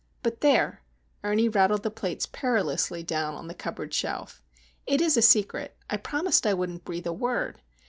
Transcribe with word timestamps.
But 0.23 0.41
there,"—Ernie 0.41 1.47
rattled 1.49 1.83
the 1.83 1.91
plates 1.91 2.25
perilously 2.25 3.03
down 3.03 3.35
on 3.35 3.47
the 3.47 3.53
cupboard 3.53 3.93
shelf. 3.93 4.41
"It's 4.87 5.15
a 5.15 5.21
secret. 5.21 5.77
I 5.91 5.97
promised 5.97 6.47
I 6.47 6.55
wouldn't 6.55 6.83
breathe 6.85 7.05
a 7.05 7.13
word! 7.13 7.61